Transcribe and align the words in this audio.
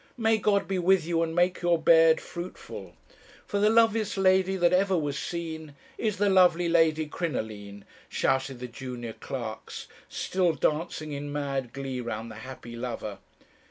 'May 0.17 0.39
God 0.39 0.67
be 0.67 0.79
with 0.79 1.05
you, 1.05 1.21
and 1.21 1.35
make 1.35 1.61
your 1.61 1.77
bed 1.79 2.19
fruitful!' 2.19 2.95
"'For 3.45 3.59
the 3.59 3.69
loveliest 3.69 4.17
lady 4.17 4.55
that 4.57 4.73
ever 4.73 4.97
was 4.97 5.15
seen 5.15 5.75
Is 5.95 6.17
the 6.17 6.27
lovely 6.27 6.67
Lady 6.67 7.05
Crinoline,' 7.05 7.85
shouted 8.09 8.57
the 8.59 8.67
junior 8.67 9.13
clerks, 9.13 9.87
still 10.09 10.53
dancing 10.53 11.11
in 11.11 11.31
mad 11.31 11.71
glee 11.71 11.99
round 12.01 12.31
the 12.31 12.35
happy 12.37 12.75
lover. 12.75 13.19